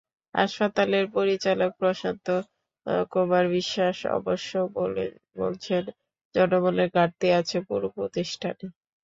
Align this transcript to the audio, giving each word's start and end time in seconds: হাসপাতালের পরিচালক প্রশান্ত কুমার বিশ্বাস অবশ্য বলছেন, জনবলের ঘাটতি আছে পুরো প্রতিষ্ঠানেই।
হাসপাতালের 0.33 1.05
পরিচালক 1.13 1.71
প্রশান্ত 1.79 2.27
কুমার 3.11 3.45
বিশ্বাস 3.49 3.97
অবশ্য 4.17 4.51
বলছেন, 5.37 5.83
জনবলের 6.35 6.89
ঘাটতি 6.97 7.27
আছে 7.39 7.57
পুরো 7.67 7.87
প্রতিষ্ঠানেই। 7.97 8.71